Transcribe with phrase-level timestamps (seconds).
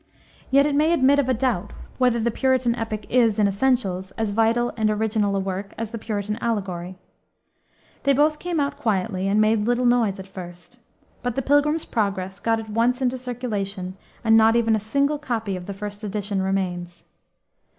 [0.49, 4.31] Yet it may admit of a doubt, whether the Puritan epic is, in essentials, as
[4.31, 6.97] vital and original a work as the Puritan allegory.
[8.01, 10.77] They both came out quietly and made little noise at first.
[11.21, 15.55] But the Pilgrim's Progress got at once into circulation, and not even a single copy
[15.55, 17.03] of the first edition remains.